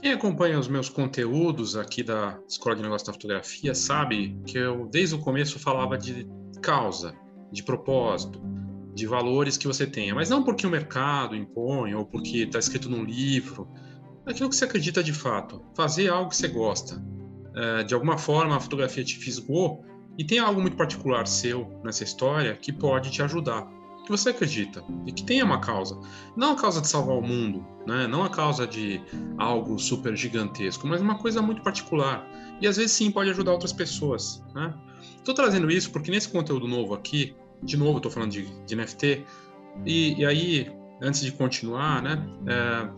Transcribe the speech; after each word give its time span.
Quem 0.00 0.12
acompanha 0.12 0.58
os 0.58 0.68
meus 0.68 0.88
conteúdos 0.88 1.76
aqui 1.76 2.04
da 2.04 2.38
Escola 2.48 2.76
de 2.76 2.82
Negócios 2.82 3.06
da 3.06 3.12
Fotografia 3.12 3.74
sabe 3.74 4.40
que 4.46 4.56
eu, 4.56 4.86
desde 4.86 5.16
o 5.16 5.18
começo, 5.18 5.58
falava 5.58 5.98
de 5.98 6.26
causa, 6.62 7.14
de 7.50 7.64
propósito, 7.64 8.40
de 8.94 9.06
valores 9.06 9.56
que 9.56 9.66
você 9.66 9.86
tenha, 9.86 10.14
mas 10.14 10.30
não 10.30 10.44
porque 10.44 10.66
o 10.66 10.70
mercado 10.70 11.34
impõe 11.34 11.94
ou 11.94 12.06
porque 12.06 12.38
está 12.38 12.60
escrito 12.60 12.88
num 12.88 13.04
livro, 13.04 13.68
aquilo 14.24 14.48
que 14.48 14.54
você 14.56 14.64
acredita 14.64 15.02
de 15.02 15.12
fato, 15.12 15.62
fazer 15.74 16.08
algo 16.08 16.30
que 16.30 16.36
você 16.36 16.48
gosta. 16.48 17.02
É, 17.56 17.82
de 17.82 17.92
alguma 17.92 18.16
forma, 18.16 18.56
a 18.56 18.60
fotografia 18.60 19.02
te 19.02 19.16
fisgou 19.16 19.84
e 20.16 20.24
tem 20.24 20.38
algo 20.38 20.60
muito 20.60 20.76
particular 20.76 21.26
seu 21.26 21.80
nessa 21.82 22.04
história 22.04 22.56
que 22.56 22.72
pode 22.72 23.10
te 23.10 23.20
ajudar 23.20 23.68
que 24.08 24.10
você 24.10 24.30
acredita 24.30 24.82
e 25.06 25.12
que 25.12 25.22
tenha 25.22 25.44
uma 25.44 25.60
causa. 25.60 26.00
Não 26.34 26.52
a 26.52 26.56
causa 26.56 26.80
de 26.80 26.88
salvar 26.88 27.16
o 27.16 27.20
mundo, 27.20 27.64
né? 27.86 28.06
não 28.06 28.24
a 28.24 28.30
causa 28.30 28.66
de 28.66 29.02
algo 29.36 29.78
super 29.78 30.16
gigantesco, 30.16 30.86
mas 30.86 31.02
uma 31.02 31.18
coisa 31.18 31.42
muito 31.42 31.60
particular. 31.62 32.26
E 32.58 32.66
às 32.66 32.78
vezes 32.78 32.92
sim 32.92 33.10
pode 33.10 33.28
ajudar 33.28 33.52
outras 33.52 33.72
pessoas. 33.72 34.42
Estou 34.46 35.34
né? 35.34 35.34
trazendo 35.34 35.70
isso 35.70 35.90
porque 35.90 36.10
nesse 36.10 36.30
conteúdo 36.30 36.66
novo 36.66 36.94
aqui, 36.94 37.36
de 37.62 37.76
novo 37.76 37.98
estou 37.98 38.10
falando 38.10 38.30
de, 38.30 38.46
de 38.64 38.74
NFT, 38.74 39.24
e, 39.84 40.20
e, 40.20 40.24
aí, 40.24 40.72
antes 41.02 41.20
de 41.20 41.30
continuar, 41.30 42.02
né? 42.02 42.26
É, 42.46 42.88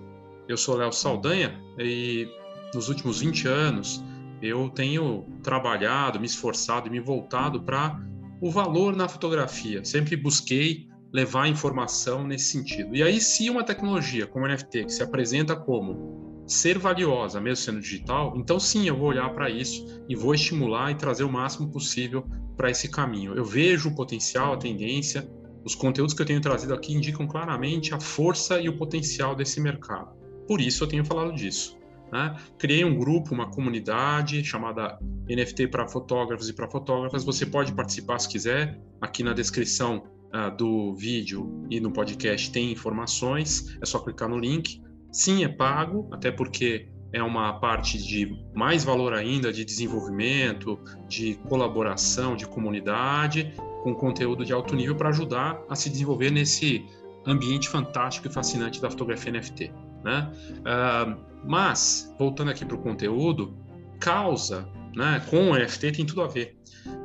eu 0.48 0.56
sou 0.56 0.76
Léo 0.76 0.92
Saldanha 0.92 1.60
e 1.78 2.28
nos 2.72 2.88
últimos 2.88 3.20
20 3.20 3.48
anos 3.48 4.02
eu 4.40 4.70
tenho 4.70 5.26
trabalhado, 5.42 6.18
me 6.18 6.26
esforçado 6.26 6.86
e 6.86 6.90
me 6.90 7.00
voltado 7.00 7.60
para 7.60 8.00
o 8.40 8.50
valor 8.50 8.96
na 8.96 9.08
fotografia. 9.08 9.84
Sempre 9.84 10.16
busquei 10.16 10.88
levar 11.12 11.48
informação 11.48 12.24
nesse 12.26 12.52
sentido. 12.52 12.94
E 12.94 13.02
aí, 13.02 13.20
se 13.20 13.50
uma 13.50 13.64
tecnologia 13.64 14.26
como 14.26 14.44
o 14.44 14.48
NFT, 14.48 14.84
que 14.84 14.92
se 14.92 15.02
apresenta 15.02 15.56
como 15.56 16.42
ser 16.46 16.78
valiosa, 16.78 17.40
mesmo 17.40 17.64
sendo 17.64 17.80
digital, 17.80 18.34
então 18.36 18.58
sim, 18.58 18.88
eu 18.88 18.96
vou 18.96 19.08
olhar 19.08 19.28
para 19.30 19.48
isso 19.48 20.02
e 20.08 20.16
vou 20.16 20.34
estimular 20.34 20.90
e 20.90 20.94
trazer 20.94 21.24
o 21.24 21.30
máximo 21.30 21.70
possível 21.70 22.26
para 22.56 22.70
esse 22.70 22.88
caminho. 22.88 23.34
Eu 23.34 23.44
vejo 23.44 23.88
o 23.88 23.94
potencial, 23.94 24.52
a 24.52 24.56
tendência, 24.56 25.28
os 25.64 25.74
conteúdos 25.74 26.14
que 26.14 26.22
eu 26.22 26.26
tenho 26.26 26.40
trazido 26.40 26.74
aqui 26.74 26.94
indicam 26.94 27.26
claramente 27.26 27.94
a 27.94 28.00
força 28.00 28.60
e 28.60 28.68
o 28.68 28.76
potencial 28.76 29.34
desse 29.34 29.60
mercado. 29.60 30.10
Por 30.46 30.60
isso 30.60 30.82
eu 30.84 30.88
tenho 30.88 31.04
falado 31.04 31.32
disso. 31.32 31.78
Né? 32.12 32.36
Criei 32.58 32.84
um 32.84 32.98
grupo, 32.98 33.32
uma 33.32 33.50
comunidade 33.50 34.42
chamada 34.42 34.98
NFT 35.28 35.68
para 35.68 35.86
fotógrafos 35.86 36.48
e 36.48 36.52
para 36.52 36.68
fotógrafas. 36.68 37.24
Você 37.24 37.46
pode 37.46 37.72
participar 37.72 38.18
se 38.18 38.28
quiser. 38.28 38.80
Aqui 39.00 39.22
na 39.22 39.32
descrição 39.32 40.02
uh, 40.34 40.54
do 40.56 40.94
vídeo 40.94 41.66
e 41.70 41.80
no 41.80 41.90
podcast 41.92 42.50
tem 42.50 42.72
informações, 42.72 43.76
é 43.80 43.86
só 43.86 43.98
clicar 43.98 44.28
no 44.28 44.38
link. 44.38 44.82
Sim, 45.12 45.44
é 45.44 45.48
pago, 45.48 46.08
até 46.12 46.30
porque 46.30 46.88
é 47.12 47.22
uma 47.22 47.54
parte 47.54 47.98
de 47.98 48.38
mais 48.54 48.84
valor 48.84 49.12
ainda 49.12 49.52
de 49.52 49.64
desenvolvimento, 49.64 50.78
de 51.08 51.34
colaboração, 51.48 52.36
de 52.36 52.46
comunidade, 52.46 53.52
com 53.82 53.94
conteúdo 53.94 54.44
de 54.44 54.52
alto 54.52 54.74
nível 54.76 54.94
para 54.94 55.08
ajudar 55.08 55.60
a 55.68 55.74
se 55.74 55.90
desenvolver 55.90 56.30
nesse 56.30 56.84
ambiente 57.26 57.68
fantástico 57.68 58.28
e 58.28 58.32
fascinante 58.32 58.80
da 58.80 58.90
fotografia 58.90 59.32
NFT. 59.32 59.72
Né? 60.04 60.30
Uh, 60.60 61.20
mas, 61.44 62.14
voltando 62.18 62.50
aqui 62.50 62.64
para 62.64 62.76
o 62.76 62.78
conteúdo, 62.78 63.54
causa 63.98 64.68
né, 64.94 65.22
com 65.28 65.50
o 65.50 65.58
NFT 65.58 65.92
tem 65.92 66.06
tudo 66.06 66.22
a 66.22 66.28
ver. 66.28 66.56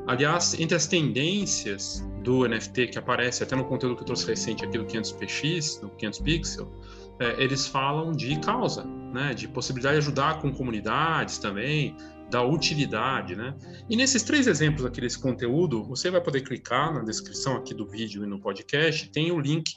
Aliás, 0.06 0.58
entre 0.58 0.76
as 0.76 0.86
tendências 0.86 2.06
do 2.26 2.44
NFT 2.44 2.88
que 2.88 2.98
aparece 2.98 3.44
até 3.44 3.54
no 3.54 3.64
conteúdo 3.64 3.94
que 3.94 4.02
eu 4.02 4.06
trouxe 4.06 4.26
recente 4.26 4.64
aqui 4.64 4.76
do 4.76 4.84
500px, 4.84 5.80
do 5.80 5.88
500 5.90 6.18
pixel, 6.18 6.72
é, 7.20 7.40
eles 7.40 7.68
falam 7.68 8.10
de 8.10 8.38
causa, 8.40 8.82
né, 8.84 9.32
de 9.32 9.46
possibilidade 9.46 9.94
de 9.94 9.98
ajudar 10.00 10.40
com 10.40 10.52
comunidades 10.52 11.38
também, 11.38 11.96
da 12.28 12.42
utilidade, 12.42 13.36
né? 13.36 13.54
E 13.88 13.96
nesses 13.96 14.24
três 14.24 14.48
exemplos 14.48 14.84
aqui 14.84 15.00
desse 15.00 15.16
conteúdo, 15.16 15.84
você 15.84 16.10
vai 16.10 16.20
poder 16.20 16.40
clicar 16.40 16.92
na 16.92 17.04
descrição 17.04 17.54
aqui 17.54 17.72
do 17.72 17.86
vídeo 17.86 18.24
e 18.24 18.26
no 18.26 18.40
podcast, 18.40 19.08
tem 19.10 19.30
o 19.30 19.38
link, 19.38 19.76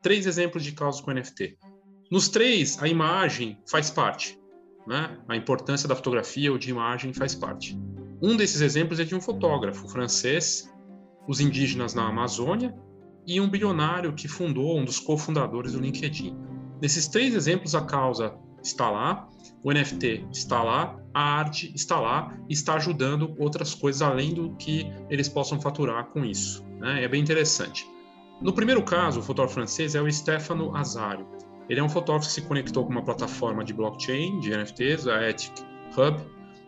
três 0.00 0.26
exemplos 0.26 0.64
de 0.64 0.72
causas 0.72 1.02
com 1.02 1.12
NFT. 1.12 1.58
Nos 2.10 2.30
três, 2.30 2.82
a 2.82 2.88
imagem 2.88 3.58
faz 3.70 3.90
parte, 3.90 4.40
né? 4.86 5.18
A 5.28 5.36
importância 5.36 5.86
da 5.86 5.94
fotografia 5.94 6.50
ou 6.50 6.56
de 6.56 6.70
imagem 6.70 7.12
faz 7.12 7.34
parte. 7.34 7.78
Um 8.22 8.34
desses 8.34 8.62
exemplos 8.62 8.98
é 8.98 9.04
de 9.04 9.14
um 9.14 9.20
fotógrafo 9.20 9.86
francês, 9.86 10.70
os 11.26 11.40
indígenas 11.40 11.94
na 11.94 12.06
Amazônia 12.08 12.74
e 13.26 13.40
um 13.40 13.48
bilionário 13.48 14.12
que 14.12 14.26
fundou, 14.26 14.78
um 14.78 14.84
dos 14.84 14.98
cofundadores 14.98 15.72
do 15.72 15.80
LinkedIn. 15.80 16.36
Nesses 16.80 17.06
três 17.06 17.34
exemplos, 17.34 17.74
a 17.74 17.82
causa 17.82 18.34
está 18.62 18.90
lá, 18.90 19.28
o 19.62 19.72
NFT 19.72 20.26
está 20.32 20.62
lá, 20.62 20.98
a 21.12 21.22
arte 21.22 21.72
está 21.74 22.00
lá 22.00 22.36
e 22.48 22.52
está 22.52 22.74
ajudando 22.74 23.34
outras 23.38 23.74
coisas 23.74 24.02
além 24.02 24.34
do 24.34 24.54
que 24.56 24.90
eles 25.08 25.28
possam 25.28 25.60
faturar 25.60 26.06
com 26.06 26.24
isso. 26.24 26.64
Né? 26.78 27.04
É 27.04 27.08
bem 27.08 27.20
interessante. 27.20 27.86
No 28.40 28.52
primeiro 28.52 28.82
caso, 28.82 29.20
o 29.20 29.22
fotógrafo 29.22 29.54
francês 29.54 29.94
é 29.94 30.00
o 30.00 30.10
Stefano 30.10 30.74
Azario. 30.74 31.26
Ele 31.68 31.78
é 31.78 31.82
um 31.82 31.88
fotógrafo 31.88 32.26
que 32.26 32.32
se 32.32 32.42
conectou 32.42 32.84
com 32.84 32.90
uma 32.90 33.04
plataforma 33.04 33.62
de 33.62 33.72
blockchain, 33.72 34.40
de 34.40 34.50
NFTs, 34.50 35.06
a 35.06 35.28
Ethic 35.28 35.62
Hub, 35.96 36.20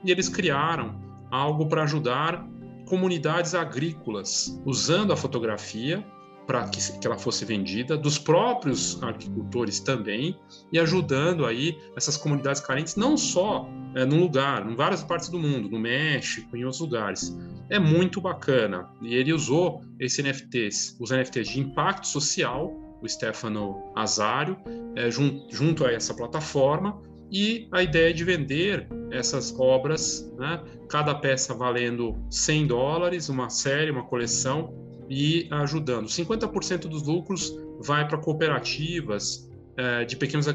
e 0.04 0.10
eles 0.10 0.28
criaram 0.28 1.00
algo 1.30 1.66
para 1.66 1.82
ajudar 1.84 2.46
comunidades 2.92 3.54
agrícolas, 3.54 4.60
usando 4.66 5.14
a 5.14 5.16
fotografia 5.16 6.04
para 6.46 6.68
que, 6.68 6.98
que, 6.98 7.06
ela 7.06 7.16
fosse 7.16 7.42
vendida, 7.42 7.96
dos 7.96 8.18
próprios 8.18 9.02
agricultores 9.02 9.80
também, 9.80 10.38
e 10.70 10.78
ajudando 10.78 11.46
aí 11.46 11.78
essas 11.96 12.18
comunidades 12.18 12.60
carentes, 12.60 12.94
não 12.94 13.16
só 13.16 13.66
é, 13.94 14.04
num 14.04 14.20
lugar, 14.20 14.70
em 14.70 14.76
várias 14.76 15.02
partes 15.02 15.30
do 15.30 15.38
mundo, 15.38 15.70
no 15.70 15.78
México, 15.78 16.54
em 16.54 16.64
outros 16.64 16.82
lugares. 16.82 17.34
É 17.70 17.78
muito 17.78 18.20
bacana. 18.20 18.90
E 19.00 19.14
ele 19.14 19.32
usou 19.32 19.82
esses 19.98 20.22
NFTs, 20.22 20.94
os 21.00 21.10
NFTs 21.10 21.48
de 21.48 21.60
impacto 21.60 22.06
social, 22.06 22.74
o 23.00 23.08
Stefano 23.08 23.90
Azario, 23.96 24.58
é, 24.96 25.10
junto, 25.10 25.46
junto 25.56 25.86
a 25.86 25.90
essa 25.90 26.12
plataforma, 26.12 27.00
e 27.32 27.66
a 27.72 27.82
ideia 27.82 28.12
de 28.12 28.22
vender 28.24 28.86
essas 29.10 29.58
obras, 29.58 30.30
né, 30.38 30.62
cada 30.88 31.14
peça 31.14 31.54
valendo 31.54 32.22
100 32.30 32.66
dólares, 32.66 33.30
uma 33.30 33.48
série, 33.48 33.90
uma 33.90 34.04
coleção, 34.04 34.74
e 35.08 35.48
ajudando. 35.50 36.06
50% 36.06 36.88
dos 36.88 37.02
lucros 37.02 37.54
vai 37.80 38.06
para 38.06 38.18
cooperativas 38.18 39.50
é, 39.76 40.04
de 40.04 40.16
pequenos 40.16 40.46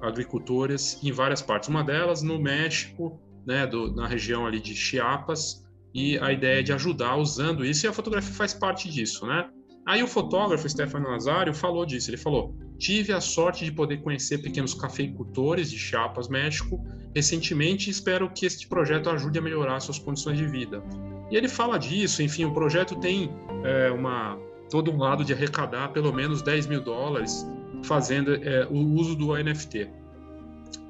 agricultores 0.00 1.00
em 1.02 1.10
várias 1.10 1.40
partes. 1.40 1.68
Uma 1.68 1.82
delas 1.82 2.22
no 2.22 2.38
México, 2.38 3.20
né, 3.46 3.66
do, 3.66 3.94
na 3.94 4.06
região 4.06 4.46
ali 4.46 4.60
de 4.60 4.74
Chiapas, 4.74 5.64
e 5.94 6.18
a 6.18 6.32
ideia 6.32 6.60
é 6.60 6.62
de 6.62 6.72
ajudar 6.72 7.16
usando 7.16 7.64
isso, 7.64 7.86
e 7.86 7.88
a 7.88 7.92
fotografia 7.92 8.34
faz 8.34 8.52
parte 8.52 8.90
disso, 8.90 9.26
né? 9.26 9.48
Aí 9.86 10.02
o 10.02 10.08
fotógrafo 10.08 10.68
Stefano 10.68 11.10
Nazário 11.10 11.54
falou 11.54 11.84
disso. 11.84 12.10
Ele 12.10 12.16
falou: 12.16 12.56
tive 12.78 13.12
a 13.12 13.20
sorte 13.20 13.64
de 13.64 13.72
poder 13.72 13.98
conhecer 13.98 14.38
pequenos 14.38 14.74
cafeicultores 14.74 15.70
de 15.70 15.78
Chiapas, 15.78 16.28
México, 16.28 16.84
recentemente 17.14 17.88
e 17.88 17.90
espero 17.90 18.30
que 18.30 18.44
este 18.44 18.66
projeto 18.66 19.08
ajude 19.10 19.38
a 19.38 19.42
melhorar 19.42 19.80
suas 19.80 19.98
condições 19.98 20.38
de 20.38 20.46
vida. 20.46 20.82
E 21.30 21.36
ele 21.36 21.48
fala 21.48 21.78
disso, 21.78 22.22
enfim, 22.22 22.44
o 22.44 22.52
projeto 22.52 22.96
tem 22.96 23.30
é, 23.64 23.90
uma 23.90 24.38
todo 24.70 24.90
um 24.90 24.98
lado 24.98 25.24
de 25.24 25.32
arrecadar 25.32 25.92
pelo 25.92 26.12
menos 26.12 26.42
10 26.42 26.66
mil 26.66 26.80
dólares 26.80 27.46
fazendo 27.84 28.34
é, 28.34 28.66
o 28.66 28.76
uso 28.76 29.14
do 29.14 29.34
NFT. 29.36 29.88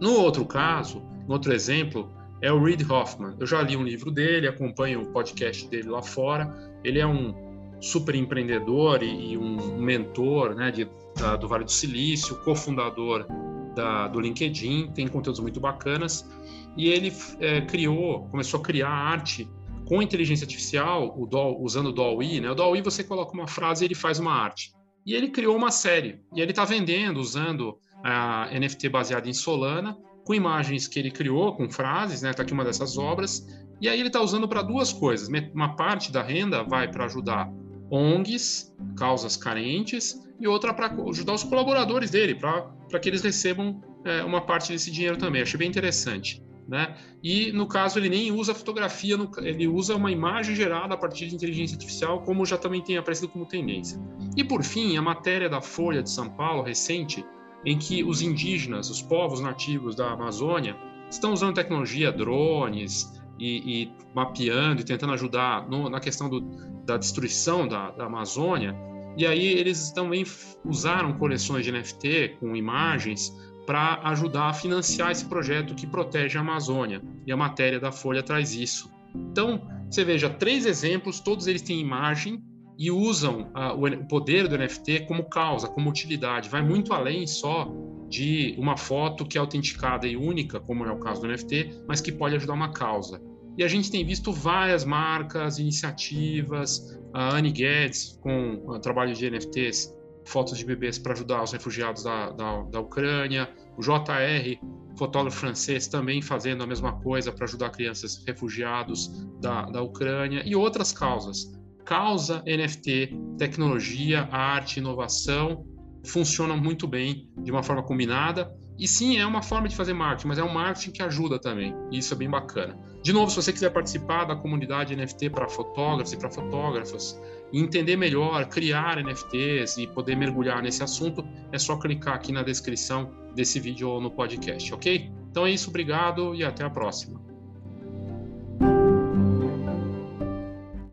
No 0.01 0.12
outro 0.21 0.45
caso, 0.47 1.03
no 1.27 1.34
outro 1.34 1.53
exemplo, 1.53 2.11
é 2.41 2.53
o 2.53 2.62
Reid 2.62 2.84
Hoffman. 2.91 3.34
Eu 3.39 3.47
já 3.47 3.62
li 3.62 3.77
um 3.77 3.83
livro 3.83 4.11
dele, 4.11 4.49
acompanho 4.49 5.03
o 5.03 5.06
podcast 5.06 5.69
dele 5.69 5.89
lá 5.89 6.03
fora. 6.03 6.53
Ele 6.83 6.99
é 6.99 7.06
um 7.06 7.44
super 7.84 8.15
empreendedor 8.15 9.03
e, 9.03 9.33
e 9.33 9.39
um 9.39 9.78
mentor 9.78 10.55
né, 10.55 10.71
de, 10.71 10.89
da, 11.17 11.37
do 11.37 11.47
Vale 11.47 11.65
do 11.65 11.72
Silício, 11.72 12.36
cofundador 12.42 13.27
da, 13.75 14.09
do 14.09 14.21
LinkedIn, 14.21 14.91
tem 14.95 15.07
conteúdos 15.07 15.41
muito 15.41 15.60
bacanas. 15.60 16.28
E 16.77 16.89
ele 16.89 17.13
é, 17.41 17.60
criou, 17.60 18.27
começou 18.28 18.60
a 18.60 18.63
criar 18.63 18.89
arte 18.89 19.48
com 19.86 20.01
inteligência 20.01 20.45
artificial, 20.45 21.15
o 21.16 21.27
DAL, 21.27 21.60
usando 21.60 21.89
o 21.89 21.92
DALL-E. 21.92 22.41
Né? 22.41 22.51
O 22.51 22.54
DALL-E 22.54 22.81
você 22.81 23.04
coloca 23.04 23.33
uma 23.34 23.47
frase 23.47 23.84
e 23.84 23.86
ele 23.86 23.95
faz 23.95 24.19
uma 24.19 24.33
arte. 24.33 24.72
E 25.07 25.13
ele 25.13 25.28
criou 25.28 25.54
uma 25.54 25.71
série. 25.71 26.21
E 26.34 26.41
ele 26.41 26.53
está 26.53 26.65
vendendo 26.65 27.21
usando 27.21 27.78
a 28.03 28.48
NFT 28.59 28.89
baseada 28.89 29.28
em 29.28 29.34
Solana, 29.34 29.97
com 30.25 30.34
imagens 30.34 30.89
que 30.89 30.98
ele 30.98 31.10
criou, 31.10 31.54
com 31.54 31.69
frases, 31.69 32.22
né? 32.22 32.31
Está 32.31 32.42
aqui 32.42 32.54
uma 32.54 32.65
dessas 32.65 32.97
obras. 32.97 33.47
E 33.78 33.89
aí 33.89 34.01
ele 34.01 34.09
está 34.09 34.22
usando 34.22 34.48
para 34.48 34.63
duas 34.63 34.91
coisas. 34.91 35.28
Uma 35.53 35.77
parte 35.77 36.10
da 36.10 36.22
renda 36.22 36.63
vai 36.63 36.91
para 36.91 37.04
ajudar 37.04 37.53
ONGs, 37.91 38.75
causas 38.97 39.36
carentes, 39.36 40.21
e 40.41 40.47
outra 40.48 40.75
para 40.75 40.95
ajudar 41.09 41.34
os 41.34 41.45
colaboradores 41.45 42.10
dele, 42.10 42.34
para 42.34 42.98
que 43.01 43.09
eles 43.09 43.22
recebam 43.22 43.81
é, 44.04 44.22
uma 44.25 44.41
parte 44.41 44.72
desse 44.72 44.91
dinheiro 44.91 45.16
também. 45.16 45.42
Achei 45.42 45.59
bem 45.59 45.69
interessante. 45.69 46.42
Né? 46.66 46.97
E 47.22 47.53
no 47.53 47.66
caso 47.66 47.98
ele 47.98 48.09
nem 48.09 48.33
usa 48.33 48.54
fotografia, 48.54 49.16
ele 49.42 49.69
usa 49.69 49.95
uma 49.97 50.10
imagem 50.10 50.57
gerada 50.57 50.95
a 50.95 50.97
partir 50.97 51.27
de 51.28 51.34
inteligência 51.34 51.75
artificial, 51.75 52.22
como 52.22 52.47
já 52.47 52.57
também 52.57 52.81
tem 52.81 52.97
aparecido 52.97 53.28
como 53.28 53.45
tendência. 53.45 54.01
E 54.34 54.42
por 54.42 54.63
fim, 54.63 54.97
a 54.97 55.03
matéria 55.03 55.48
da 55.48 55.60
Folha 55.60 56.03
de 56.03 56.10
São 56.10 56.28
Paulo 56.28 56.63
recente, 56.63 57.25
em 57.66 57.78
que 57.78 58.03
os 58.03 58.22
indígenas, 58.22 58.89
os 58.89 59.03
povos 59.03 59.41
nativos 59.41 59.95
da 59.95 60.10
Amazônia, 60.13 60.75
estão 61.10 61.34
usando 61.34 61.54
tecnologia, 61.54 62.10
drones, 62.10 63.14
e, 63.39 63.83
e 63.83 63.92
mapeando 64.15 64.81
e 64.81 64.84
tentando 64.84 65.13
ajudar 65.13 65.69
no, 65.69 65.89
na 65.89 66.01
questão 66.01 66.28
do, 66.28 66.41
da 66.84 66.97
destruição 66.97 67.66
da, 67.66 67.91
da 67.91 68.04
Amazônia. 68.04 68.75
E 69.16 69.27
aí 69.27 69.47
eles 69.47 69.92
também 69.92 70.25
usaram 70.65 71.13
coleções 71.15 71.65
de 71.65 71.72
NFT 71.72 72.36
com 72.41 72.57
imagens 72.57 73.33
para 73.66 74.01
ajudar 74.10 74.48
a 74.48 74.53
financiar 74.53 75.10
esse 75.10 75.25
projeto 75.25 75.75
que 75.75 75.86
protege 75.86 76.36
a 76.36 76.41
Amazônia. 76.41 77.03
E 77.27 77.33
a 77.33 77.36
matéria 77.36 77.81
da 77.81 77.91
Folha 77.91 78.22
traz 78.22 78.54
isso. 78.54 78.92
Então, 79.15 79.63
você 79.89 80.04
veja, 80.04 80.28
três 80.28 80.66
exemplos, 80.66 81.21
todos 81.21 81.47
eles 81.47 81.63
têm 81.63 81.81
imagem 81.81 82.42
e 82.77 82.91
usam 82.91 83.53
uh, 83.54 83.81
o 83.81 84.09
poder 84.09 84.48
do 84.48 84.59
NFT 84.59 85.07
como 85.07 85.28
causa, 85.28 85.69
como 85.69 85.89
utilidade. 85.89 86.48
Vai 86.48 86.63
muito 86.63 86.92
além 86.92 87.27
só 87.27 87.72
de 88.09 88.54
uma 88.59 88.77
foto 88.77 89.24
que 89.24 89.36
é 89.36 89.41
autenticada 89.41 90.06
e 90.06 90.16
única, 90.16 90.60
como 90.60 90.84
é 90.84 90.92
o 90.92 90.98
caso 90.98 91.21
do 91.21 91.28
NFT, 91.28 91.84
mas 91.89 92.01
que 92.01 92.12
pode 92.12 92.36
ajudar 92.36 92.54
uma 92.54 92.72
causa. 92.72 93.21
E 93.56 93.62
a 93.62 93.68
gente 93.68 93.91
tem 93.91 94.04
visto 94.04 94.33
várias 94.33 94.84
marcas, 94.84 95.59
iniciativas, 95.59 96.98
a 97.12 97.36
Annie 97.36 97.53
Guedes 97.53 98.18
com 98.21 98.62
o 98.66 98.78
trabalho 98.80 99.15
de 99.15 99.30
NFTs, 99.30 99.95
fotos 100.27 100.59
de 100.59 100.65
bebês 100.65 100.98
para 100.98 101.12
ajudar 101.12 101.42
os 101.42 101.53
refugiados 101.53 102.03
da, 102.03 102.30
da, 102.30 102.62
da 102.62 102.80
Ucrânia, 102.80 103.48
o 103.77 103.80
JR, 103.80 104.59
fotógrafo 104.98 105.39
francês, 105.39 105.86
também 105.86 106.21
fazendo 106.21 106.65
a 106.65 106.66
mesma 106.66 107.00
coisa 107.00 107.30
para 107.30 107.45
ajudar 107.45 107.71
crianças 107.71 108.24
refugiados 108.27 109.09
da, 109.41 109.62
da 109.66 109.83
Ucrânia 109.83 110.42
e 110.45 110.57
outras 110.57 110.92
causas. 110.92 111.53
Causa 111.84 112.42
NFT, 112.47 113.15
tecnologia, 113.39 114.28
arte, 114.33 114.80
inovação 114.80 115.65
funcionam 116.04 116.56
muito 116.56 116.86
bem 116.86 117.28
de 117.39 117.51
uma 117.51 117.62
forma 117.62 117.83
combinada. 117.83 118.54
E 118.78 118.89
sim, 118.89 119.18
é 119.18 119.27
uma 119.27 119.42
forma 119.42 119.68
de 119.68 119.77
fazer 119.77 119.92
marketing, 119.92 120.28
mas 120.28 120.39
é 120.39 120.42
um 120.42 120.53
marketing 120.53 120.91
que 120.91 121.03
ajuda 121.03 121.39
também. 121.39 121.74
E 121.92 121.98
isso 121.98 122.12
é 122.12 122.16
bem 122.16 122.28
bacana. 122.28 122.77
De 123.03 123.12
novo, 123.12 123.30
se 123.30 123.36
você 123.36 123.53
quiser 123.53 123.71
participar 123.71 124.24
da 124.24 124.34
comunidade 124.34 124.97
NFT 124.97 125.30
para 125.30 125.48
fotógrafos 125.48 126.12
e 126.12 126.16
para 126.16 126.30
fotógrafas, 126.30 127.21
entender 127.53 127.97
melhor, 127.97 128.47
criar 128.47 128.97
NFTs 128.97 129.77
e 129.78 129.86
poder 129.86 130.16
mergulhar 130.16 130.62
nesse 130.62 130.83
assunto, 130.83 131.24
é 131.53 131.59
só 131.59 131.77
clicar 131.77 132.15
aqui 132.15 132.33
na 132.33 132.42
descrição 132.42 133.12
desse 133.34 133.60
vídeo 133.60 133.89
ou 133.89 134.00
no 134.00 134.10
podcast, 134.10 134.72
ok? 134.72 135.10
Então 135.30 135.47
é 135.47 135.50
isso, 135.50 135.68
obrigado 135.68 136.34
e 136.34 136.42
até 136.42 136.65
a 136.65 136.71
próxima. 136.71 137.34